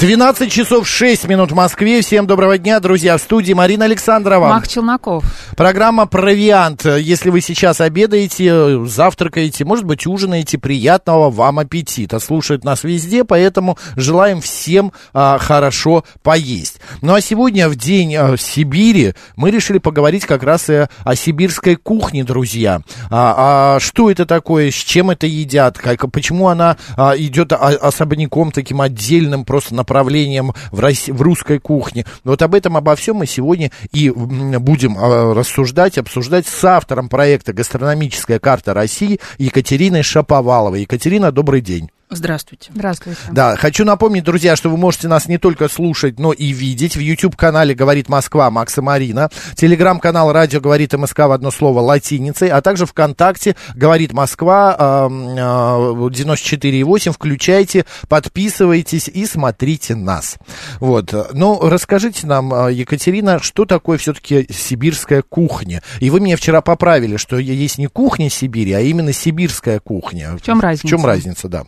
[0.00, 2.00] 12 часов 6 минут в Москве.
[2.00, 3.18] Всем доброго дня, друзья.
[3.18, 4.48] В студии Марина Александрова.
[4.48, 5.22] Мах Челноков.
[5.58, 6.86] Программа «Провиант».
[6.86, 12.18] Если вы сейчас обедаете, завтракаете, может быть, ужинаете, приятного вам аппетита.
[12.18, 16.80] Слушают нас везде, поэтому желаем всем а, хорошо поесть.
[17.02, 21.76] Ну а сегодня, в день а, Сибири, мы решили поговорить как раз и о сибирской
[21.76, 22.80] кухне, друзья.
[23.10, 28.50] А, а что это такое, с чем это едят, как, почему она а, идет особняком
[28.50, 32.06] таким отдельным, просто на направлением в, России, в русской кухне.
[32.22, 37.52] Вот об этом, обо всем мы сегодня и будем а, рассуждать, обсуждать с автором проекта
[37.52, 40.82] «Гастрономическая карта России» Екатериной Шаповаловой.
[40.82, 41.90] Екатерина, добрый день.
[42.12, 42.72] Здравствуйте.
[42.74, 43.20] Здравствуйте.
[43.30, 46.96] Да, хочу напомнить, друзья, что вы можете нас не только слушать, но и видеть.
[46.96, 49.30] В YouTube-канале «Говорит Москва» Макса Марина.
[49.54, 52.48] Телеграм-канал «Радио говорит МСК» в одно слово латиницей.
[52.48, 57.12] А также ВКонтакте «Говорит Москва» 94,8.
[57.12, 60.36] Включайте, подписывайтесь и смотрите нас.
[60.80, 61.14] Вот.
[61.32, 65.80] Ну, расскажите нам, а, Екатерина, что такое все-таки сибирская кухня?
[66.00, 70.36] И вы меня вчера поправили, что есть не кухня Сибири, а именно сибирская кухня.
[70.36, 70.88] В чем разница?
[70.88, 71.66] В чем разница, да.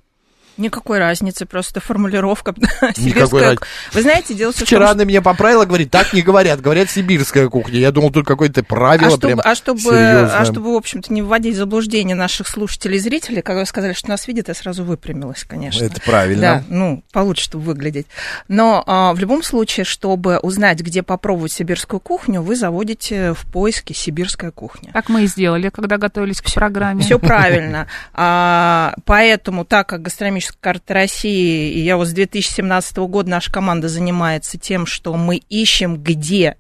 [0.56, 2.54] Никакой разницы, просто формулировка
[2.98, 3.58] Никакой раз...
[3.92, 7.48] Вы знаете, дело в том, Вчера она меня поправила, говорит, так не говорят, говорят сибирская
[7.48, 7.78] кухня.
[7.78, 11.54] Я думал, тут какое-то правило а прям а чтобы, а чтобы, в общем-то, не вводить
[11.54, 15.44] в заблуждение наших слушателей и зрителей, когда вы сказали, что нас видят, я сразу выпрямилась,
[15.44, 15.84] конечно.
[15.84, 16.40] Это правильно.
[16.40, 18.06] Да, ну, получше, чтобы выглядеть.
[18.48, 23.94] Но а, в любом случае, чтобы узнать, где попробовать сибирскую кухню, вы заводите в поиске
[23.94, 24.90] сибирская кухня.
[24.92, 27.02] Так мы и сделали, когда готовились к программе.
[27.02, 27.86] Все правильно.
[28.14, 33.52] А, поэтому, так как гастрономическая экономической карты России, и я вот с 2017 года наша
[33.52, 36.56] команда занимается тем, что мы ищем, где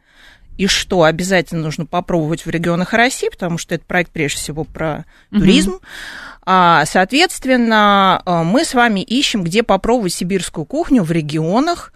[0.58, 5.06] и что обязательно нужно попробовать в регионах России, потому что это проект прежде всего про
[5.30, 5.80] туризм.
[6.44, 11.92] А, соответственно, э, мы с вами ищем, где попробовать сибирскую кухню в регионах,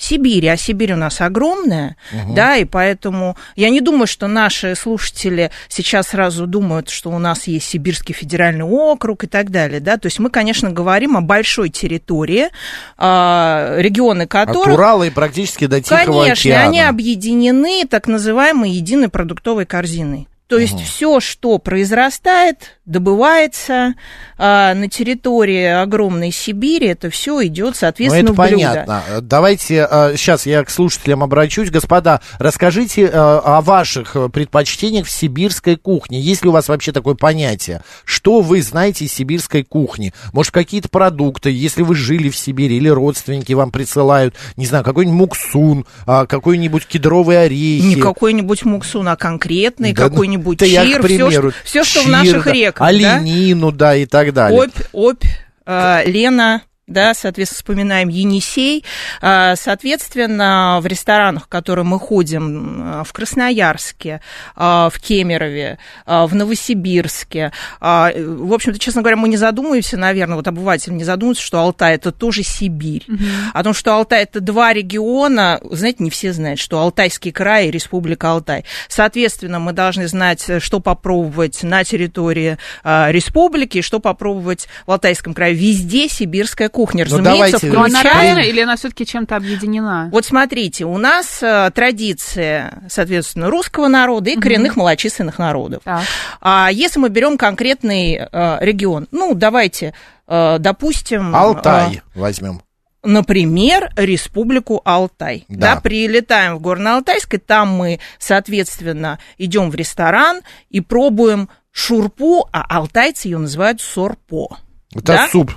[0.00, 2.34] Сибири, а Сибирь у нас огромная, угу.
[2.34, 7.46] да, и поэтому я не думаю, что наши слушатели сейчас сразу думают, что у нас
[7.46, 11.68] есть Сибирский федеральный округ и так далее, да, то есть мы, конечно, говорим о большой
[11.68, 12.48] территории,
[12.96, 14.68] а, регионы которых...
[14.68, 16.68] От Урала и практически до Тихого Конечно, океана.
[16.68, 20.28] они объединены так называемой единой продуктовой корзиной.
[20.50, 20.82] То есть угу.
[20.82, 23.94] все, что произрастает, добывается
[24.36, 28.84] а, на территории огромной Сибири, это все идет, соответственно, ну, это в блюдо.
[28.86, 29.20] понятно.
[29.22, 31.70] Давайте а, сейчас я к слушателям обращусь.
[31.70, 36.20] Господа, расскажите а, о ваших предпочтениях в сибирской кухне.
[36.20, 37.82] Есть ли у вас вообще такое понятие?
[38.04, 40.12] Что вы знаете из сибирской кухни?
[40.32, 45.18] Может, какие-то продукты, если вы жили в Сибири или родственники вам присылают, не знаю, какой-нибудь
[45.18, 47.82] муксун, а, какой-нибудь кедровый орехи.
[47.82, 52.46] Не какой-нибудь муксун, а конкретный, да, какой-нибудь какой-нибудь чир, все, все, что чир, в наших
[52.46, 52.79] реках.
[52.80, 53.90] Оленину, да?
[53.90, 54.60] да, и так далее.
[54.60, 55.24] Опь, опь,
[55.66, 58.84] э, Лена, да, соответственно, вспоминаем Енисей.
[59.22, 64.20] А, соответственно, в ресторанах, в которые мы ходим в Красноярске,
[64.56, 70.48] а, в Кемерове, а, в Новосибирске, в общем-то, честно говоря, мы не задумываемся, наверное, вот
[70.48, 73.04] обыватель не задумывается, что Алтай это тоже Сибирь.
[73.06, 73.24] Угу.
[73.54, 77.70] О том, что Алтай это два региона, знаете, не все знают, что Алтайский край и
[77.70, 78.64] Республика Алтай.
[78.88, 85.54] Соответственно, мы должны знать, что попробовать на территории республики, что попробовать в Алтайском крае.
[85.54, 88.00] Везде сибирская кухня кухня, ну, разумеется, ну, давайте, включая...
[88.00, 90.08] она разная или она все-таки чем-то объединена?
[90.10, 94.40] Вот смотрите, у нас э, традиция, соответственно, русского народа и угу.
[94.40, 95.82] коренных малочисленных народов.
[95.84, 96.02] Так.
[96.40, 99.92] А если мы берем конкретный э, регион, ну, давайте,
[100.26, 101.36] э, допустим...
[101.36, 102.62] Алтай возьмем
[103.02, 105.46] например, Республику Алтай.
[105.48, 105.74] Да.
[105.74, 112.76] да, прилетаем в Горно-Алтайск, и там мы, соответственно, идем в ресторан и пробуем шурпу, а
[112.76, 114.58] алтайцы ее называют сорпо.
[114.94, 115.28] Это да?
[115.28, 115.52] суп.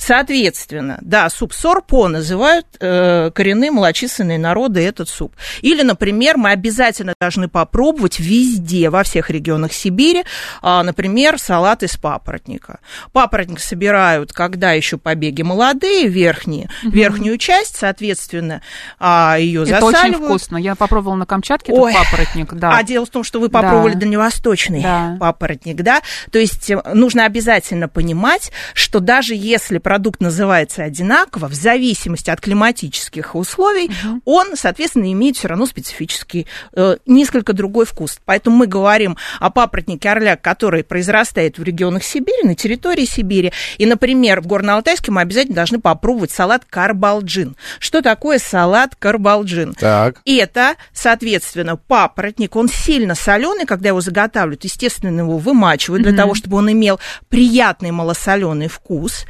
[0.00, 5.36] Соответственно, да, суп сорпо называют э, коренные малочисленные народы этот суп.
[5.60, 10.24] Или, например, мы обязательно должны попробовать везде, во всех регионах Сибири,
[10.62, 12.80] э, например, салат из папоротника.
[13.12, 16.92] Папоротник собирают, когда еще побеги молодые, верхние, угу.
[16.92, 18.62] верхнюю часть, соответственно,
[18.98, 19.96] э, ее засаливают.
[19.96, 20.56] Это очень вкусно.
[20.56, 21.92] Я попробовала на Камчатке Ой.
[21.92, 22.74] этот папоротник, да.
[22.74, 24.00] А дело в том, что вы попробовали да.
[24.00, 25.18] дальневосточный да.
[25.20, 26.00] папоротник, да.
[26.32, 32.40] То есть э, нужно обязательно понимать, что даже если продукт называется одинаково, в зависимости от
[32.40, 33.90] климатических условий,
[34.24, 38.20] он, соответственно, имеет все равно специфический, э, несколько другой вкус.
[38.24, 43.52] Поэтому мы говорим о папоротнике орляк, который произрастает в регионах Сибири, на территории Сибири.
[43.78, 47.56] И, например, в Горно-Алтайске мы обязательно должны попробовать салат карбалджин.
[47.80, 49.74] Что такое салат карбалджин?
[49.74, 50.20] Так.
[50.24, 56.58] Это, соответственно, папоротник, он сильно соленый, когда его заготавливают, естественно, его вымачивают для того, чтобы
[56.58, 59.24] он имел приятный малосоленый вкус.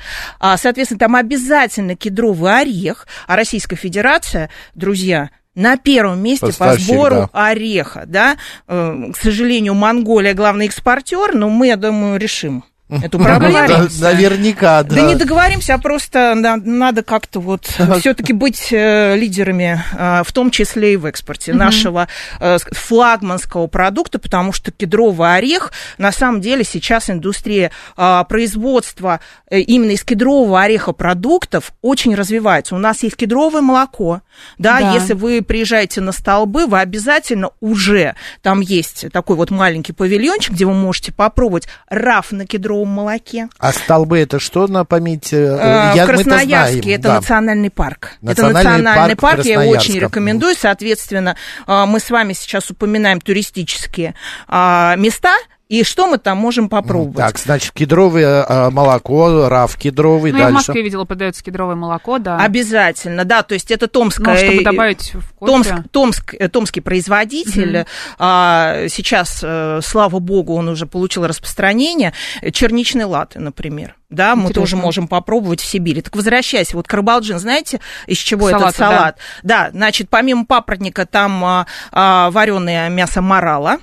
[0.51, 6.93] А, соответственно, там обязательно кедровый орех, а Российская Федерация, друзья, на первом месте Поставщик, по
[6.93, 7.51] сбору да.
[7.51, 8.37] ореха, да.
[8.67, 12.65] Э, К сожалению, Монголия главный экспортер, но мы, я думаю, решим
[13.03, 13.69] эту проблему.
[13.69, 14.97] Да, Наверняка, да.
[14.97, 17.65] Да не договоримся, а просто надо как-то вот
[18.01, 22.09] все-таки быть э, лидерами, э, в том числе и в экспорте нашего
[22.41, 29.21] э, флагманского продукта, потому что кедровый орех, на самом деле сейчас индустрия э, производства
[29.51, 32.75] э, именно из кедрового ореха продуктов очень развивается.
[32.75, 34.23] У нас есть кедровое молоко,
[34.59, 34.93] да, Да.
[34.95, 40.65] если вы приезжаете на столбы, вы обязательно уже, там есть такой вот маленький павильончик, где
[40.65, 43.49] вы можете попробовать раф на кедровом молоке.
[43.59, 45.33] А столбы это что на память?
[45.33, 47.15] э, Э, я- в Красноярске знаем, это да.
[47.17, 48.13] национальный парк.
[48.21, 50.01] Национальный это национальный парк парк, я очень Красноярска.
[50.07, 50.55] рекомендую.
[50.59, 51.37] Соответственно,
[51.67, 54.15] э, мы с вами сейчас упоминаем туристические
[54.49, 55.35] а, места.
[55.71, 57.17] И что мы там можем попробовать?
[57.17, 60.69] Так, значит, кедровое э, молоко, раф кедровый, Ну, я в дальше.
[60.69, 62.39] Москве видела, продается кедровое молоко, да.
[62.39, 64.35] Обязательно, да, то есть это томское...
[64.35, 65.53] Ну, чтобы добавить в кофе.
[65.53, 67.87] Томск, Томск, э, томский производитель,
[68.19, 73.95] а, сейчас, э, слава богу, он уже получил распространение, э, черничный латте, например.
[74.09, 74.63] Да, мы Интересно.
[74.63, 76.03] тоже можем попробовать в Сибири.
[76.03, 77.79] Так возвращаясь, вот карбалджин, знаете,
[78.09, 79.19] из чего Салата, этот салат?
[79.45, 79.71] Да.
[79.71, 83.79] значит, помимо папоротника там вареное мясо морала,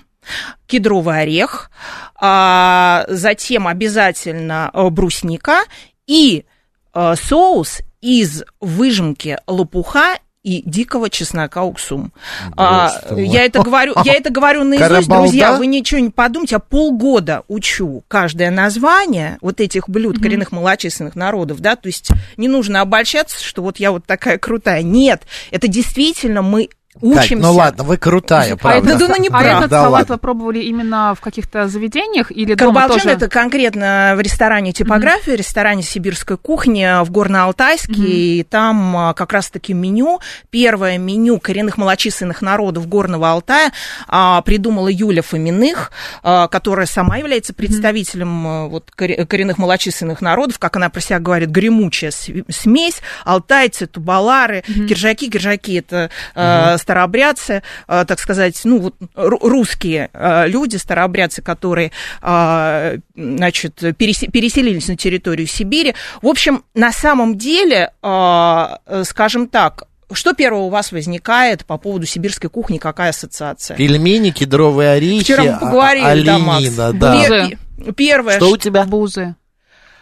[0.65, 1.71] кедровый орех,
[2.15, 5.63] а, затем обязательно э, брусника
[6.05, 6.45] и
[6.93, 12.13] э, соус из выжимки лопуха и дикого чеснока уксум.
[12.55, 15.23] А, я это говорю, я это говорю наизусть, Карабалда?
[15.23, 15.57] друзья.
[15.57, 21.59] Вы ничего не подумайте, я полгода учу каждое название вот этих блюд коренных малочисленных народов,
[21.59, 24.83] да, то есть не нужно обольщаться, что вот я вот такая крутая.
[24.83, 26.69] Нет, это действительно мы
[27.01, 27.35] Кать, учимся.
[27.47, 28.89] ну ладно, вы крутая, А правда.
[28.89, 29.49] этот, Да, ну не а правда.
[29.59, 33.15] этот Да салат вы пробовали именно в каких-то заведениях или дома Карбалджин тоже?
[33.15, 39.73] это конкретно в ресторане типография, ресторане сибирской кухни в Горно-Алтайске, и там а, как раз-таки
[39.73, 43.71] меню, первое меню коренных малочисленных народов Горного Алтая
[44.07, 45.91] а, придумала Юля Фоминых,
[46.23, 51.19] а, которая сама является представителем а, вот, коре- коренных малочисленных народов, как она про себя
[51.19, 58.95] говорит, гремучая смесь, алтайцы, тубалары, киржаки, киржаки это а, старообрядцы, а, так сказать, ну вот
[59.15, 61.91] ру- русские а, люди, старообрядцы, которые,
[62.21, 65.95] а, значит, пересе- переселились на территорию Сибири.
[66.21, 71.77] В общем, на самом деле, а, э, скажем так, что первое у вас возникает по
[71.77, 73.75] поводу сибирской кухни, какая ассоциация?
[73.75, 77.13] Пельмени, кедровые орехи, Вчера мы а- поговорили, оленина, да.
[77.27, 78.85] Пе- пе- Первое, Что у тебя?
[78.85, 79.35] Бузы.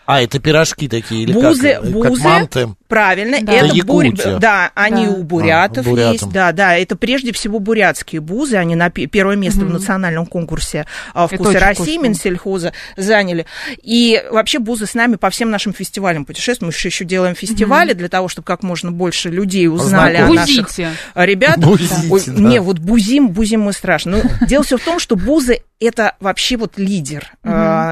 [0.05, 1.81] А, это пирожки такие, или Бузы, как?
[1.83, 2.23] Как бузы.
[2.23, 2.67] манты.
[2.87, 3.51] Правильно, Да.
[3.53, 4.37] это Это бур- Якутия.
[4.37, 5.11] да, они Да.
[5.13, 6.11] у бурятов А, бурятам.
[6.13, 10.27] есть, да, да, это прежде всего бурятские бузы, они на пе- первое место в национальном
[10.27, 12.03] конкурсе а, «Вкусы России» вкусно.
[12.07, 13.47] Минсельхоза заняли.
[13.81, 18.07] И вообще бузы с нами по всем нашим фестивалям путешествуем, мы еще делаем фестивали для
[18.07, 20.89] того, чтобы как можно больше людей узнали о наших Бузите.
[21.15, 21.57] ребят.
[21.57, 22.33] Бузите, Ой, да.
[22.33, 24.17] Не, вот бузим, бузим мы страшно.
[24.17, 27.31] Ну, дело все в том, что бузы это вообще вот лидер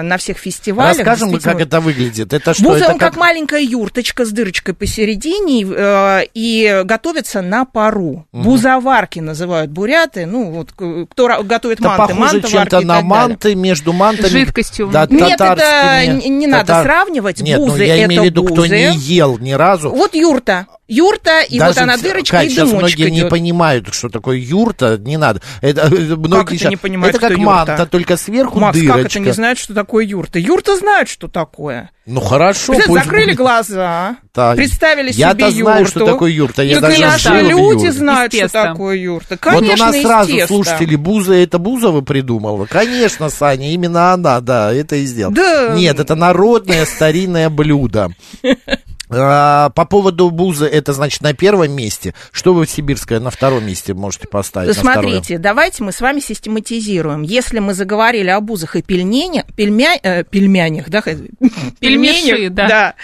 [0.01, 0.97] на всех фестивалях.
[0.97, 2.33] Расскажем, как это выглядит.
[2.33, 2.63] Это что?
[2.63, 8.25] Буза, это он как маленькая юрточка с дырочкой посередине э, и готовится на пару.
[8.31, 10.25] Бузоварки называют буряты.
[10.25, 14.27] Ну, вот кто готовит Это манты, похоже мантоварки чем-то на манты, между мантами.
[14.27, 14.87] Жидкостью.
[14.87, 17.41] Да, Нет, это не, не надо Татар- сравнивать.
[17.41, 18.69] Нет, ну бузы я это имею в виду, кто бузы.
[18.69, 19.89] не ел ни разу.
[19.89, 20.67] Вот юрта.
[20.87, 23.29] Юрта, и вот Даже она все- дырочка, Кать, и сейчас дымочек многие не идет.
[23.29, 25.41] понимают, что такое юрта, не надо.
[25.61, 27.55] Это, э, многие это щас- не понимают, Это как что юрта?
[27.55, 28.97] манта, только сверху Макс, дырочка.
[28.97, 30.39] как это не знает, что такое юрта?
[30.39, 31.89] Юрта знает, что такое.
[32.05, 33.37] Ну хорошо, Представляете, пусть закрыли будет.
[33.37, 34.57] глаза, Так.
[34.57, 35.91] представили Я-то себе знаю, юрту.
[35.91, 36.63] что такое юрта.
[36.63, 39.39] Я так даже и наши люди знают, что такое юрта.
[39.41, 42.65] Вот Конечно, у нас сразу слушатели Буза, это Бузова придумала.
[42.65, 45.33] Конечно, Саня, именно она, да, это и сделала.
[45.33, 45.75] Да.
[45.75, 48.11] Нет, это народное старинное блюдо.
[49.15, 52.13] А, по поводу бузы, это значит на первом месте.
[52.31, 54.75] Что вы сибирское на втором месте можете поставить?
[54.75, 57.21] Смотрите, давайте мы с вами систематизируем.
[57.21, 61.01] Если мы заговорили о бузах и пельменях, пельмя, э, пельмянях, да,
[61.79, 62.95] пельменях, да, да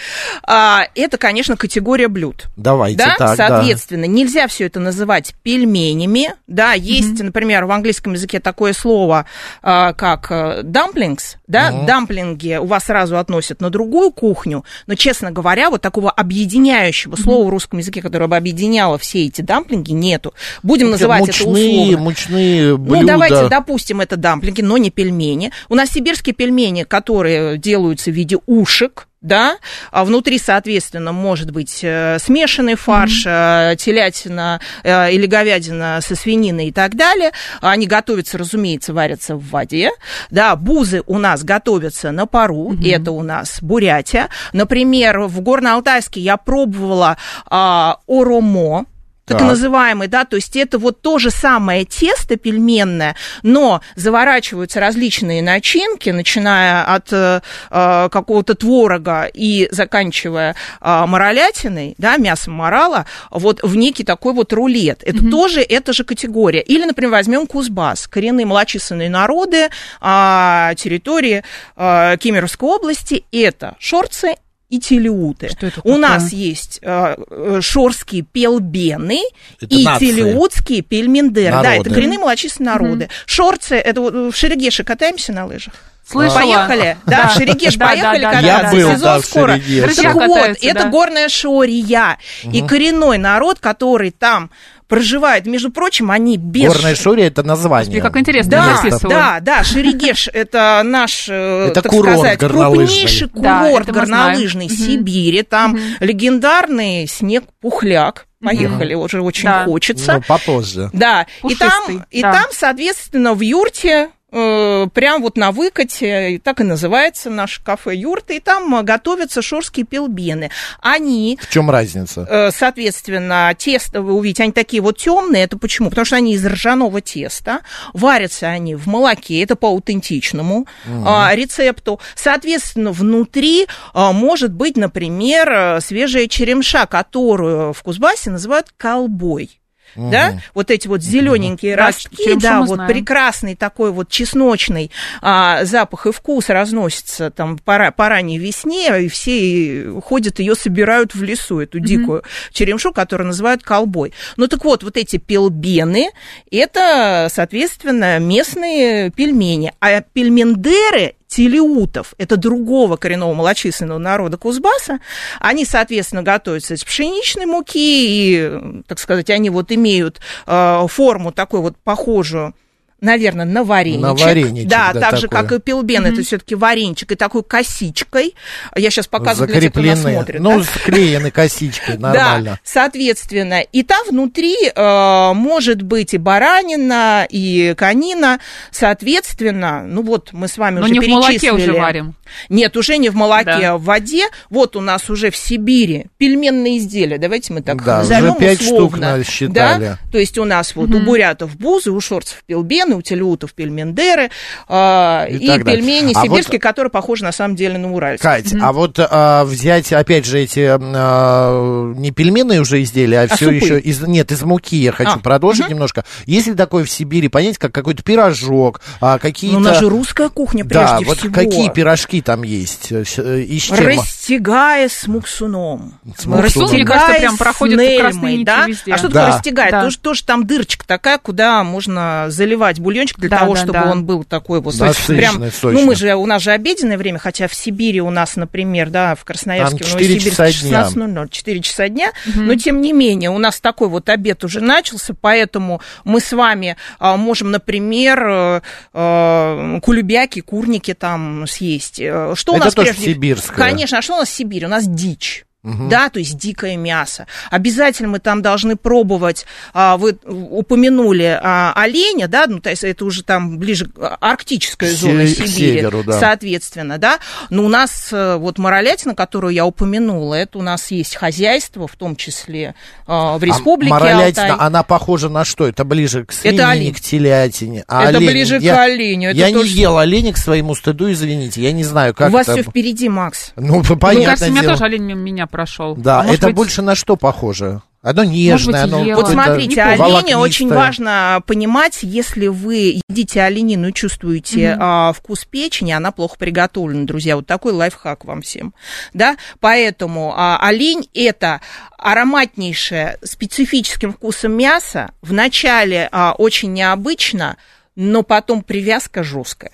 [0.42, 2.48] а, это, конечно, категория блюд.
[2.56, 3.16] Давайте да?
[3.18, 4.08] так, Соответственно, да.
[4.08, 7.24] нельзя все это называть пельменями, да, есть, mm-hmm.
[7.24, 9.26] например, в английском языке такое слово,
[9.62, 11.86] а, как dumplings, да, mm-hmm.
[11.86, 17.46] дамплинги у вас сразу относят на другую кухню, но, честно говоря, вот такого объединяющего слова
[17.46, 20.32] в русском языке, которое бы объединяло все эти дамплинги, нету.
[20.62, 22.04] Будем это называть мучные, это условно.
[22.04, 23.00] Мучные блюда.
[23.00, 25.52] Ну, давайте допустим, это дамплинги, но не пельмени.
[25.68, 29.58] У нас сибирские пельмени, которые делаются в виде ушек, да,
[29.90, 33.76] а внутри, соответственно, может быть э, смешанный фарш, mm-hmm.
[33.76, 37.32] телятина э, или говядина со свининой и так далее.
[37.60, 39.90] Они готовятся, разумеется, варятся в воде.
[40.30, 42.96] Да, бузы у нас готовятся на пару, mm-hmm.
[42.96, 44.28] это у нас Бурятия.
[44.54, 48.86] Например, в Горно-Алтайске я пробовала а, оромо,
[49.30, 54.80] так, так называемый, да, то есть это вот то же самое тесто пельменное, но заворачиваются
[54.80, 63.06] различные начинки, начиная от э, э какого-то творога и заканчивая э, моролятиной, да, мясом морала,
[63.30, 65.02] вот в некий такой вот рулет.
[65.04, 65.30] Это mm-hmm.
[65.30, 66.60] тоже, это же категория.
[66.60, 69.68] Или, например, возьмем Кузбасс, коренные малочисленные народы,
[70.00, 71.44] э, территории
[71.76, 74.34] э, Кемеровской области, это шорцы,
[74.70, 75.48] и телеуты.
[75.50, 79.20] Что это У нас есть э, э, шорские пелбены
[79.60, 80.06] это и нации.
[80.06, 81.50] телеутские пельмендеры.
[81.50, 81.68] Народы.
[81.68, 83.04] Да, это коренные малочисленные народы.
[83.04, 83.26] Mm-hmm.
[83.26, 85.74] Шорцы, это вот в Шерегеше катаемся на лыжах?
[86.06, 86.38] Слышала.
[86.38, 89.60] Поехали, да, в Шерегеш поехали да, кататься, Я был, сезон скоро.
[89.96, 92.18] Так вот, это горная шория.
[92.52, 94.50] И коренной народ, который там
[94.90, 96.66] проживает, между прочим, они без...
[96.70, 97.86] Горная Шория это название.
[97.86, 102.86] Господи, как интересно, Да, да, да, Шерегеш это наш, э, Это так курорт сказать, горнолыжный.
[102.86, 104.00] крупнейший Да, курорт знаем.
[104.08, 104.68] горнолыжный.
[104.68, 105.42] Сибири.
[105.42, 108.26] Там легендарный снег-пухляк.
[108.42, 109.64] Поехали, уже очень Да.
[109.64, 110.14] хочется.
[110.14, 110.90] Ну, попозже.
[110.92, 112.32] Да, и там, Пушистый, и да.
[112.32, 118.34] там, соответственно, в юрте э, прям вот на выкате, так и называется наше кафе юрта,
[118.34, 120.50] и там э, готовятся шорские пелбены.
[120.80, 122.26] Они В чем разница?
[122.28, 125.44] Э, соответственно, тесто, вы увидите, они такие вот темные.
[125.44, 125.90] Это почему?
[125.90, 127.60] Потому что они из ржаного теста.
[127.92, 129.42] Варятся они в молоке.
[129.42, 130.66] Это по аутентичному
[131.04, 132.00] а, рецепту.
[132.14, 139.59] Соответственно, внутри а, может быть, например, э, свежая черемша, которую в Кузбассе называют колбой.
[139.96, 142.92] Да, вот эти вот зелененькие Да, ростки, черемшу да, вот знаем.
[142.92, 149.08] прекрасный такой вот чесночный а, запах и вкус разносится там по, по ранней весне, и
[149.08, 154.12] все ходят ее собирают в лесу, эту дикую черемшу, которую называют колбой.
[154.36, 156.10] Ну так вот, вот эти пелбены,
[156.50, 159.72] это, соответственно, местные пельмени.
[159.80, 164.98] А пельмендеры телеутов, это другого коренного малочисленного народа Кузбасса,
[165.38, 171.60] они, соответственно, готовятся из пшеничной муки, и, так сказать, они вот имеют э, форму такой
[171.60, 172.54] вот похожую
[173.00, 174.02] наверное, на вареничек.
[174.02, 178.34] На вареничек, Да, да, так же, как и пелбен, это все-таки вареничек и такой косичкой.
[178.76, 180.40] Я сейчас показываю для тех, кто нас смотрит.
[180.40, 180.64] Ну, да.
[180.64, 182.50] склеены косичкой, нормально.
[182.52, 188.38] Да, соответственно, и там внутри э, может быть и баранина, и конина,
[188.70, 192.14] соответственно, ну вот мы с вами Но уже не в молоке уже варим.
[192.48, 193.72] Нет, уже не в молоке, Да.
[193.72, 194.26] а в воде.
[194.50, 198.60] Вот у нас уже в Сибири пельменные изделия, давайте мы так Да, уже назовем пять
[198.62, 199.16] штук условно.
[199.16, 199.84] насчитали.
[199.84, 199.98] Да?
[200.12, 202.42] То есть у нас вот у бурятов бузы, у шорцев
[202.90, 204.30] пельбены, у телеутов пельмендеры
[204.68, 208.30] э, И и, пельмени А вот- сибирские, которые похожи на самом деле на уральские.
[208.30, 213.36] Кать, а вот а, взять, опять же, эти а, не пельменные уже изделия, а, А
[213.36, 213.54] все супы?
[213.54, 216.04] еще из нет, из муки я хочу А, продолжить немножко.
[216.26, 219.58] Есть ли такое в Сибири понять, как какой-то пирожок, а, какие-то.
[219.58, 221.32] Ну, у нас же русская кухня да, прежде вот всего.
[221.34, 222.90] какие пирожки там есть?
[222.92, 223.78] э, с- э, И с чем?
[223.78, 225.94] Растягая с муксуном.
[226.16, 226.84] С муксуном.
[226.86, 228.66] Кажется, прям проходит нельмой, да?
[228.66, 228.92] везде.
[228.92, 229.20] А что Да.
[229.26, 229.70] такое растягает?
[229.72, 229.82] Да.
[229.84, 233.90] Тоже, тоже там дырочка такая, куда можно заливать бульончик для Да, того, да, чтобы да.
[233.90, 235.50] он был такой вот Насыщенный, прям.
[235.52, 235.72] сочный.
[235.72, 239.14] Ну мы же у нас же обеденное время, хотя в Сибири у нас, например, да,
[239.14, 241.06] в Красноярске, Там в 4 Новосибирске часа дня.
[241.24, 245.14] 16.00, 4 часа дня, но тем не менее у нас такой вот обед уже начался,
[245.20, 248.60] поэтому мы с вами а, можем, например, э,
[248.94, 252.00] э, кулебяки, курники там съесть.
[252.00, 253.12] Э, Что у Это нас тоже прежде?
[253.12, 253.56] сибирское.
[253.56, 254.66] Конечно, а что у нас в Сибири?
[254.66, 255.44] У нас дичь.
[255.62, 257.26] Да, то есть дикое мясо.
[257.50, 259.44] Обязательно мы там должны пробовать.
[259.74, 264.90] а, Вы упомянули а, оленя, да, ну, то есть это уже там ближе к арктическая
[264.90, 266.18] К зона к Сибири, северу, да.
[266.18, 267.18] соответственно, да.
[267.50, 271.94] Но у нас э, вот моролятина, которую я упомянула, это у нас есть хозяйство, в
[271.96, 272.74] том числе
[273.06, 274.66] а, в республике а моролятина, Алтай.
[274.66, 275.66] она похожа на что?
[275.66, 276.94] Это ближе к свинине, олень.
[276.94, 277.84] к телятине.
[277.86, 278.30] А Это олень?
[278.30, 279.30] ближе к Я- оленю.
[279.30, 281.60] Это я то, не что- ел оленя к своему стыду, извините.
[281.60, 282.62] Я не знаю, как У вас это...
[282.62, 283.52] все впереди, Макс.
[283.56, 284.72] Ну, Мне понятное кажется, меня дело.
[284.74, 285.96] тоже олень меня прошел.
[285.96, 287.82] Да, Может это быть, больше на что похоже?
[288.02, 289.14] Оно нежное, быть, оно.
[289.14, 290.36] Вот смотрите, оленя волокнистое.
[290.38, 297.04] очень важно понимать, если вы едите оленину и чувствуете а, вкус печени, она плохо приготовлена,
[297.04, 297.36] друзья.
[297.36, 298.72] Вот такой лайфхак вам всем.
[299.12, 299.36] Да?
[299.60, 301.60] Поэтому а, олень это
[301.98, 305.10] ароматнейшее специфическим вкусом мясо.
[305.20, 307.58] Вначале а, очень необычно,
[307.96, 309.72] но потом привязка жесткая.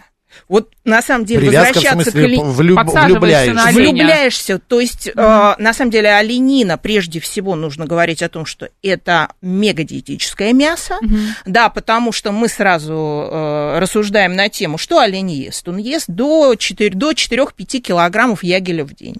[0.48, 3.54] Вот на самом деле Привязка возвращаться смысле к олень- влюб- влюбляешься.
[3.54, 3.82] на оленя.
[3.92, 5.12] Влюбляешься, то есть, э,
[5.58, 10.96] на самом деле, оленина, прежде всего, нужно говорить о том, что это мегадиетическое мясо,
[11.44, 15.68] да, потому что мы сразу э, рассуждаем на тему, что олень ест.
[15.68, 19.16] Он ест до 4, до 4-5 килограммов ягеля в день.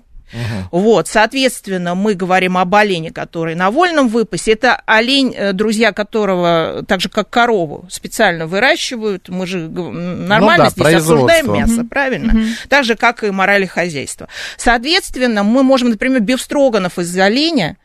[0.70, 4.52] Вот, соответственно, мы говорим об олене, который на вольном выпасе.
[4.52, 9.28] Это олень, э, друзья которого, так же как корову, специально выращивают.
[9.28, 12.34] Мы же нормально да, здесь обсуждаем мясо, правильно?
[12.68, 14.28] Так же, как и морали хозяйства.
[14.56, 17.76] Соответственно, мы можем, например, бифстроганов из оленя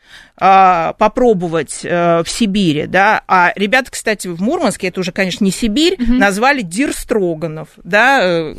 [0.44, 5.52] а, попробовать э, в Сибири, да, а ребята, кстати, в Мурманске, это уже, конечно, не
[5.52, 8.56] Сибирь, назвали дирстроганов, да, э,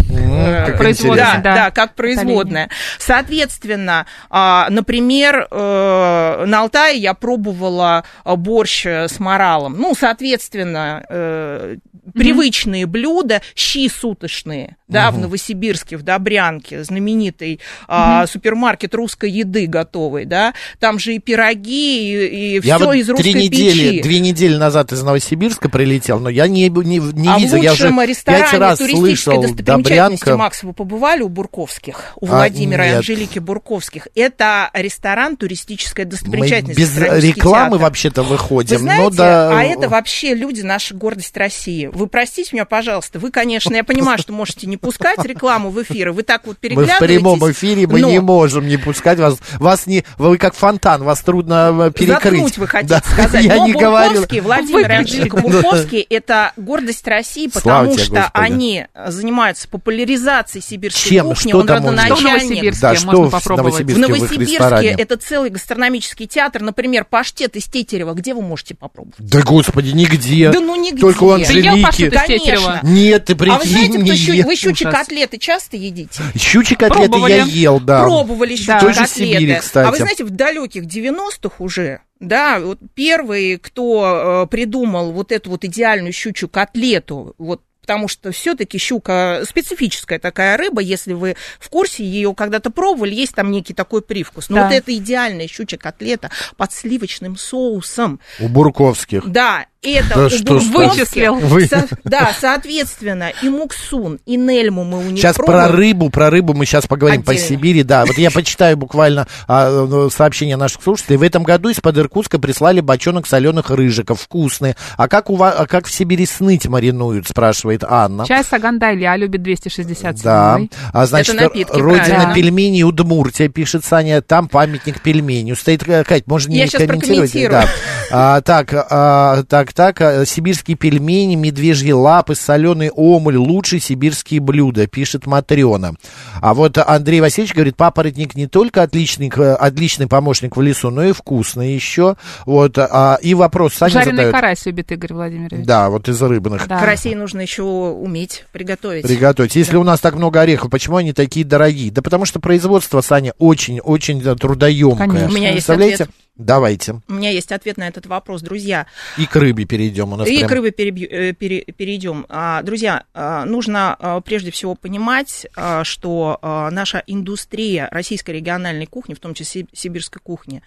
[0.67, 1.55] как Производная, да, да.
[1.55, 2.69] да, как производная.
[2.99, 9.77] Соответственно, а, например, э, на Алтае я пробовала борщ с моралом.
[9.77, 11.77] Ну, соответственно, э,
[12.15, 20.25] привычные блюда, щи суточные, да, в Новосибирске, в Добрянке, знаменитый а, супермаркет русской еды готовый,
[20.25, 24.03] да, там же и пироги, и, и Я все вот из русской три недели, печи.
[24.03, 27.59] две недели назад из Новосибирска прилетел, но я не, не, не а видел.
[27.59, 30.37] в Я уже лучшем ресторане раз туристической слышал достопримечательности, Добрянка.
[30.37, 32.13] Макс, вы побывали у Бурковских?
[32.21, 32.97] У А, Владимира и нет.
[32.99, 34.09] Анжелики Бурковских.
[34.15, 36.79] Это ресторан туристическая Мы достопримечательность.
[36.79, 38.77] без гастрономический рекламы вообще-то выходим.
[38.77, 41.87] Вы знаете, но да, а это вообще люди, наша гордость России.
[41.93, 46.09] Вы простите меня, пожалуйста, вы, конечно, я понимаю, что можете не пускать рекламу в эфир,
[46.09, 46.99] и вы так вот мы в переглядываетесь.
[46.99, 49.39] прямом эфире, мы но не можем не пускать вас.
[49.59, 52.23] Вас не, вы как фонтан, вас трудно э, перекрыть.
[52.23, 53.45] Заткнуть вы хотите Да, сказать.
[53.45, 54.27] Я Но не говорил.
[54.43, 54.93] Владимир.
[54.93, 58.31] Анжелика Бурковский– это гордость России, потому тебе, что Господи.
[58.35, 61.29] они занимаются популяризацией сибирской Чем?
[61.29, 61.51] кухни.
[61.51, 62.03] Что Он там можно?
[62.05, 62.49] Что в родоначальник.
[62.51, 63.85] Новосибирске Да, что можно в попробовать?
[63.85, 64.89] В Новосибирске?
[64.99, 66.61] это целый гастрономический театр.
[66.63, 68.13] Например, паштет из Тетерева.
[68.13, 69.15] Где вы можете попробовать?
[69.19, 70.51] Да господи, нигде.
[70.51, 71.01] Да ну нигде.
[71.01, 72.11] Только у Анжелики.
[72.11, 72.81] Конечно.
[72.83, 76.23] Нет, ты А вы знаете, прикинь, кто щу- вы щучьи котлеты часто едите?
[76.39, 78.03] Щучьи котлеты я ел, да.
[78.03, 79.07] Пробовали щучьи котлеты.
[79.07, 79.87] Сибири, кстати.
[79.87, 80.87] А вы знаете, в далеких
[81.31, 87.63] 90-х уже, да, вот первый, кто э, придумал вот эту вот идеальную щучью котлету, вот
[87.81, 93.35] потому что все-таки щука специфическая такая рыба, если вы в курсе ее когда-то пробовали, есть
[93.35, 94.49] там некий такой привкус.
[94.51, 94.65] Но Да.
[94.69, 99.27] вот эта идеальная щучья котлета под сливочным соусом, У Бурковских.
[99.29, 100.59] да, это Да что.
[100.59, 101.35] Вычислил.
[101.37, 105.73] Вы- Со- да, соответственно, и муксун, и нельму мы у них Сейчас про пробовали.
[105.77, 107.49] рыбу, про рыбу мы сейчас поговорим по Отдельно.
[107.49, 108.05] Сибири, да.
[108.05, 111.17] Вот я почитаю буквально а, ну, сообщения наших слушателей.
[111.19, 114.77] В этом году из-под Иркутска прислали бочонок соленых рыжиков, вкусные.
[114.97, 118.25] А как, у вас, а как в Сибири сныть маринуют, спрашивает Анна.
[118.27, 120.61] Чай Сагандай Илья любит 267 Да,
[120.93, 122.35] а значит, Это напитки, родина правильно.
[122.35, 125.57] пельменей Удмуртия, пишет Саня, там памятник пельменю.
[125.57, 127.33] Стоит, э, Кать, может не Я щас комментировать?
[127.33, 127.51] прокомментирую.
[127.63, 127.69] Да.
[128.11, 134.87] А, так, а, так, так, а, сибирские пельмени, медвежьи лапы, соленый омуль, лучшие сибирские блюда,
[134.87, 135.95] пишет Матрена.
[136.41, 141.05] А вот Андрей Васильевич говорит, папоротник не только отличный, к- отличный помощник в лесу, но
[141.05, 142.17] и вкусный еще.
[142.47, 144.33] Вот, а, и вопрос Саня Жареный задает.
[144.35, 145.65] карась любит Игорь Владимирович.
[145.65, 146.69] Да, вот из рыбных.
[146.69, 146.81] Да.
[146.81, 149.05] К России нужно еще уметь приготовить.
[149.07, 149.57] Приготовить.
[149.57, 151.91] Если у нас так много орехов, почему они такие дорогие?
[151.91, 155.07] Да потому что производство, Саня, очень-очень да, трудоемкое.
[155.07, 155.29] Конечно.
[155.29, 156.09] У меня есть ответ.
[156.35, 157.01] Давайте.
[157.09, 158.87] У меня есть ответ на этот вопрос, друзья.
[159.19, 160.13] И к рыбе перейдем.
[160.13, 162.25] У нас И прям- к рыбе перебью- э, пере- перейдем.
[162.29, 165.47] А, Друзья, а, нужно а, прежде всего понимать,
[165.83, 170.63] что наша индустрия российской региональной кухни, в том числе сибирской кухни,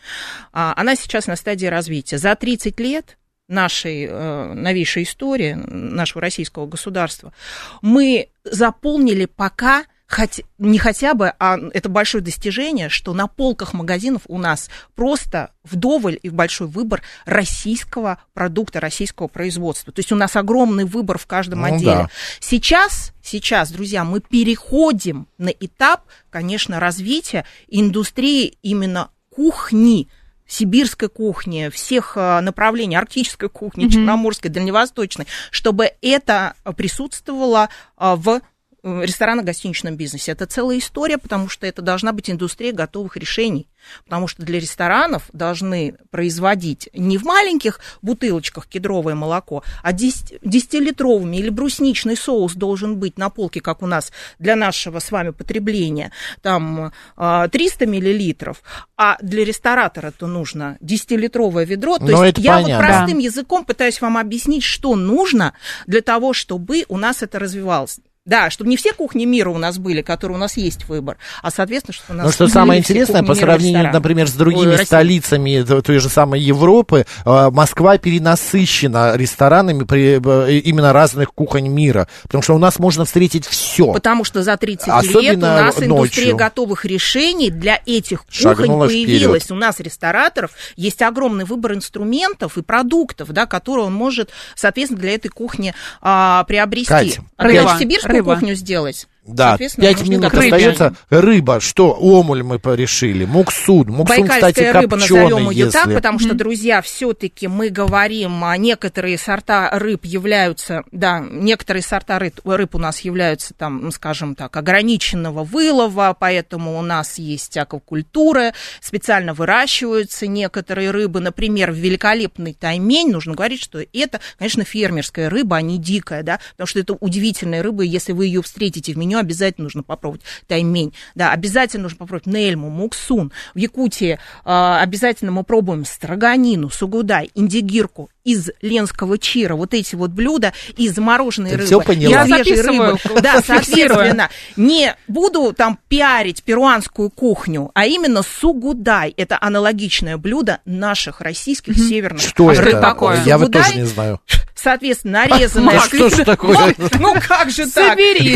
[0.52, 2.18] она сейчас на стадии развития.
[2.18, 7.34] За 30 лет нашей э, новейшей истории, нашего российского государства,
[7.82, 14.22] мы заполнили пока хоть, не хотя бы, а это большое достижение, что на полках магазинов
[14.28, 19.92] у нас просто вдоволь и большой выбор российского продукта, российского производства.
[19.92, 21.92] То есть у нас огромный выбор в каждом Ну отделе.
[21.92, 22.10] да.
[22.40, 30.08] Сейчас, сейчас, друзья, мы переходим на этап, конечно, развития индустрии именно кухни,
[30.48, 33.92] сибирской кухни, всех а, направлений, арктической кухни, Мгм.
[33.92, 38.42] черноморской, дальневосточной, чтобы это присутствовало а, в э,
[38.86, 40.32] ресторанно-гостиничном бизнесе.
[40.32, 43.68] Это целая история, потому что это должна быть индустрия готовых решений.
[44.04, 51.36] Потому что для ресторанов должны производить не в маленьких бутылочках кедровое молоко, а 10 10-литровыми
[51.38, 56.12] или брусничный соус должен быть на полке, как у нас для нашего с вами потребления,
[56.42, 58.62] там а, 300 миллилитров,
[58.98, 61.98] а для ресторатора это нужно 10-литровое ведро.
[62.00, 62.76] То Ну, есть я понятно.
[62.78, 65.54] вот простым языком пытаюсь вам объяснить, что нужно
[65.86, 68.00] для того, чтобы у нас это развивалось.
[68.26, 71.52] Да, чтобы не все кухни мира у нас были, которые у нас есть выбор, а,
[71.52, 74.86] соответственно, чтобы у нас Ну, что самое интересное, по сравнению, например, с Ой, другими России.
[74.86, 80.16] столицами той же самой Европы, э, Москва перенасыщена ресторанами при,
[80.60, 82.08] именно разных кухонь мира.
[82.24, 83.94] Потому что у нас можно встретить все.
[83.94, 86.36] Потому что за 30 лет у Особенно нас индустрия ночью.
[86.36, 89.52] готовых решений для этих кухонь Шагнула появилась.
[89.52, 95.14] У нас рестораторов есть огромный выбор инструментов и продуктов, да, которые он может, соответственно, для
[95.14, 96.88] этой кухни а, приобрести.
[96.88, 98.36] Кать, а сибирскую рыба.
[98.36, 99.08] кухню сделать?
[99.28, 100.96] Да, Соответственно, пять нужны минут готовые остается.
[101.10, 101.92] Рыба, что?
[101.94, 103.26] Омуль мы порешили.
[103.26, 103.88] Муксун.
[103.88, 105.72] Муксун, Байкальская кстати, рыба, назовем копченый, ее если...
[105.72, 112.20] так, потому что, друзья, все-таки мы говорим, а некоторые сорта рыб являются, да, некоторые сорта
[112.20, 117.58] рыб, рыб у нас являются, там, ну, скажем так, ограниченного вылова, поэтому у нас есть
[117.58, 125.58] аквакультура, специально выращиваются некоторые рыбы, например, великолепный таймень, нужно говорить, что это, конечно, фермерская рыба,
[125.58, 129.15] а не дикая, да, потому что это удивительная рыба, если вы ее встретите в меню,
[129.20, 133.32] обязательно нужно попробовать таймень, да, обязательно нужно попробовать нельму, муксун.
[133.54, 140.12] В Якутии а, обязательно мы пробуем строганину, сугудай, индигирку из ленского чира, вот эти вот
[140.12, 142.24] блюда из замороженной Ты рыбы, всё поняла?
[142.24, 142.98] из Я свежей рыбы.
[143.22, 149.14] Да, соответственно, не буду там пиарить перуанскую кухню, а именно сугудай.
[149.16, 152.82] Это аналогичное блюдо наших российских северных Что это?
[152.82, 153.24] такое?
[153.24, 154.20] Я вот тоже не знаю.
[154.66, 155.76] Соответственно, нарезанное...
[155.76, 156.76] Ну, что ж такое?
[157.00, 157.92] Ну, как же так?
[157.92, 158.36] Соберись.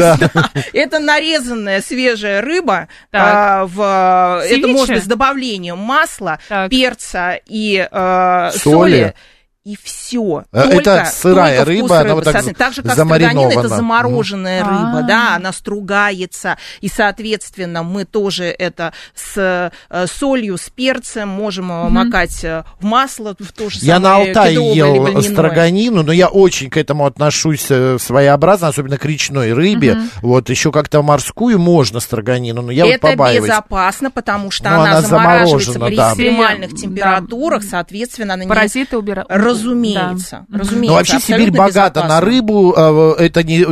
[0.74, 2.88] Это нарезанная свежая рыба.
[3.12, 6.38] А, в, это можно с добавлением масла,
[6.70, 9.15] перца и э, Соли.
[9.65, 10.45] И все.
[10.54, 14.69] Э, это сырая рыба, она вот так так же, как строганин, это замороженная Мгм.
[14.69, 15.04] рыба, А.
[15.04, 21.89] да, она стругается, и, соответственно, мы тоже это с э, солью, с перцем можем э,
[21.89, 26.30] макать в масло, в то же Я на самое Алтае кедровое ел строганину, но я
[26.30, 29.98] очень к этому отношусь э, своеобразно, особенно к речной рыбе.
[30.22, 33.43] Вот еще как-то морскую можно строганину, но я вот это побаиваюсь.
[33.50, 36.10] безопасно, потому что Ну, она, она замораживается при да.
[36.12, 36.78] экстремальных Да.
[36.78, 38.50] температурах, соответственно, она не...
[38.50, 39.30] Паразиты убирают.
[39.50, 40.60] Разумеется, Да.
[40.60, 40.88] разумеется.
[40.90, 42.22] Ну, вообще Сибирь богата на безопасно.
[42.22, 43.66] рыбу, э, это не,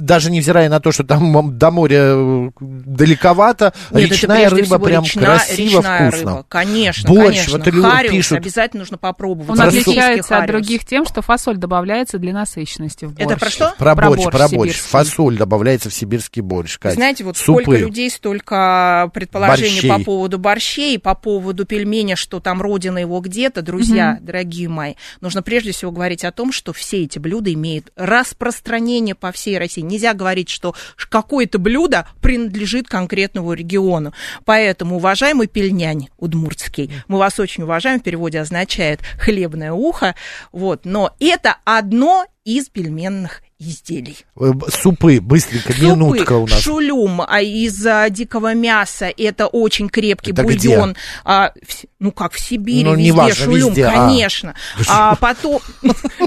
[0.00, 5.04] даже невзирая на то, что там до моря э, далековато, Нет, речная рыба всего прям
[5.04, 6.30] речная- красиво, речная вкусно.
[6.30, 7.58] рыба, конечно, Борщ, конечно.
[7.58, 8.38] вот люди Хариус пишут.
[8.38, 9.50] обязательно нужно попробовать.
[9.50, 10.52] Он Российский отличается от хариус.
[10.66, 13.26] других тем, что фасоль добавляется для насыщенности в борщ.
[13.30, 13.74] Это про что?
[13.78, 14.50] Про Про борщ, борщ про борщ.
[14.72, 14.90] сибирский.
[14.90, 16.94] Фасоль добавляется в сибирский борщ, Кать.
[16.94, 17.62] Знаете, вот Супы.
[17.62, 19.88] сколько людей, столько предположений Борщей.
[19.90, 23.62] по поводу борщей, по поводу пельменя, что там родина его где-то.
[23.62, 29.14] Друзья, дорогие мои, нужно прежде всего говорить о том, что все эти блюда имеют распространение
[29.14, 29.80] по всей России.
[29.80, 30.74] Нельзя говорить, что
[31.08, 34.12] какое-то блюдо принадлежит конкретному региону.
[34.44, 40.14] Поэтому, уважаемый пельнянь удмуртский, мы вас очень уважаем, в переводе означает хлебное ухо,
[40.52, 44.18] вот, но это одно из пельменных изделий.
[44.38, 46.60] Э, Супы, быстренько, Супы, минутка у нас.
[46.60, 50.94] шулюм а, из а, дикого мяса, это очень крепкий Это бульон.
[51.24, 53.90] А, в ну как в Сибири, Ну, везде неважно, шулюм, везде, а.
[53.92, 54.54] конечно.
[54.88, 55.60] А, потом,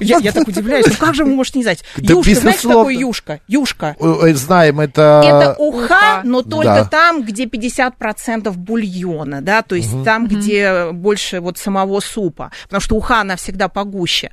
[0.01, 1.83] я, я так удивляюсь, ну как же вы можете не знать?
[1.97, 3.39] Да Юшка, знаете, что такое юшка?
[3.47, 3.95] Юшка.
[3.99, 5.21] Э, э, Знаем, это...
[5.23, 6.21] Это уха, уха.
[6.23, 6.85] но только Да.
[6.85, 12.95] там, где 50% бульона, да, то есть там, где больше вот самого супа, потому что
[12.95, 14.31] уха, она всегда погуще.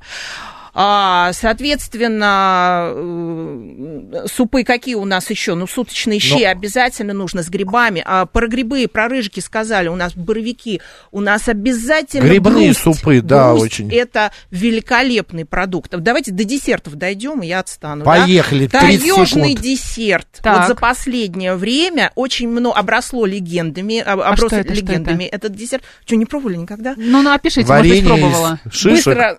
[0.79, 5.55] А, соответственно, э, супы какие у нас еще?
[5.55, 8.03] Ну, суточные щи Но- обязательно нужно с грибами.
[8.05, 10.79] А про грибы, про рыжики сказали, у нас боровики,
[11.11, 12.81] у нас обязательно Грибные грусть.
[12.81, 13.91] супы, да, Грусть очень.
[13.91, 15.91] Это великолепный продукт.
[15.97, 18.05] Давайте до десертов дойдем, и я отстану.
[18.05, 18.11] да?
[18.11, 19.61] Поехали, 30 Таежный секунд.
[19.61, 20.27] десерт.
[20.43, 20.57] Так.
[20.59, 23.97] Вот за последнее время очень много обросло легендами.
[23.99, 25.23] об- А что это, что легендами.
[25.23, 25.83] Этот десерт.
[26.05, 26.93] Что, не пробовали никогда?
[26.97, 28.59] Ну, ну, опишите, может быть, Варенье пробовала.
[28.65, 29.05] из шишек.
[29.07, 29.37] Быстро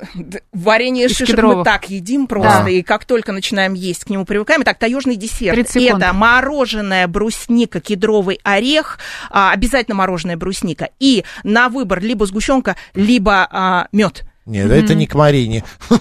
[0.53, 1.64] варенье Из шишек мы кедровых.
[1.64, 2.71] так едим просто, Да.
[2.71, 4.62] и как только начинаем есть, к нему привыкаем.
[4.62, 5.55] Итак, таежный десерт.
[5.55, 6.03] 30 секунд.
[6.03, 8.99] Это мороженое брусника, кедровый орех,
[9.31, 10.91] а, обязательно мороженое брусника.
[10.99, 14.25] И на выбор либо сгущенка, либо мед.
[14.47, 15.62] Нет, это не к Марине.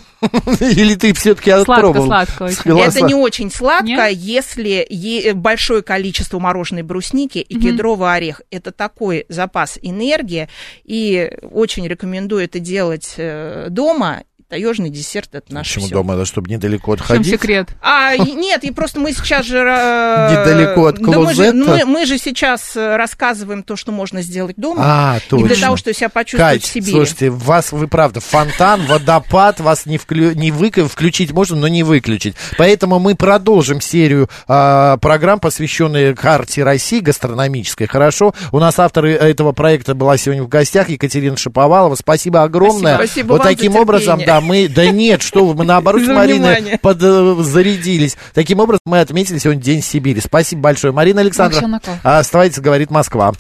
[0.62, 2.06] Или ты все-таки Сладко, отпробовал?
[2.08, 2.48] сладко.
[2.48, 4.14] Сказала, Это не очень сладко, Нет?
[4.18, 8.42] если е- большое количество мороженой брусники и кедровый орех.
[8.50, 10.48] Это такой запас энергии,
[10.86, 14.24] и очень рекомендую это делать э, дома.
[14.50, 15.96] Таежный десерт это наше Почему всё.
[15.96, 17.28] дома, это чтобы недалеко В чем отходить?
[17.34, 17.68] секрет?
[17.82, 19.58] А, и- нет, и просто мы сейчас же...
[19.58, 21.58] э, Недалеко от да мы, же, клозета?
[21.58, 24.82] мы, мы же сейчас рассказываем то, что можно сделать дома.
[24.84, 25.48] А, и точно.
[25.48, 26.92] для того, чтобы себя почувствовать Кать, в себе.
[26.92, 31.84] слушайте, вас, вы правда, фонтан, водопад, вас не, вклю, не выка- включить можно, но не
[31.84, 32.36] выключить.
[32.58, 37.88] Поэтому мы продолжим серию а, программ, посвященные карте России гастрономической.
[37.88, 38.34] Хорошо?
[38.54, 41.96] У нас автор этого проекта была сегодня в гостях Екатерина Шаповалова.
[41.96, 42.96] Спасибо огромное.
[42.96, 43.08] Спасибо.
[43.08, 44.37] Спасибо вот вам за таким образом, терпение.
[44.40, 44.68] Да, мы...
[44.68, 48.18] Да нет, что вы, мы наоборот с Мариной подзарядились.
[48.34, 50.22] Таким образом, мы отметили сегодня День Сибири.
[50.22, 50.94] Спасибо большое.
[50.94, 53.34] Марина Александровна, оставайтесь, говорит Москва.